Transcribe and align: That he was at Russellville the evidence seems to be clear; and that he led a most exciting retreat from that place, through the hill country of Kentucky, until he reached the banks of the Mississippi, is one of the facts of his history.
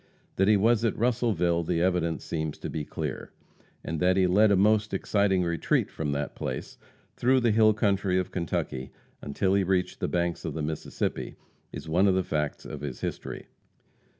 That 0.37 0.47
he 0.47 0.57
was 0.57 0.83
at 0.83 0.97
Russellville 0.97 1.61
the 1.63 1.79
evidence 1.83 2.23
seems 2.25 2.57
to 2.57 2.71
be 2.71 2.83
clear; 2.83 3.31
and 3.83 3.99
that 3.99 4.17
he 4.17 4.25
led 4.25 4.49
a 4.49 4.55
most 4.55 4.95
exciting 4.95 5.43
retreat 5.43 5.91
from 5.91 6.11
that 6.13 6.33
place, 6.33 6.79
through 7.15 7.39
the 7.41 7.51
hill 7.51 7.71
country 7.75 8.17
of 8.17 8.31
Kentucky, 8.31 8.91
until 9.21 9.53
he 9.53 9.63
reached 9.63 9.99
the 9.99 10.07
banks 10.07 10.43
of 10.43 10.55
the 10.55 10.63
Mississippi, 10.63 11.35
is 11.71 11.87
one 11.87 12.07
of 12.07 12.15
the 12.15 12.23
facts 12.23 12.65
of 12.65 12.81
his 12.81 13.01
history. 13.01 13.45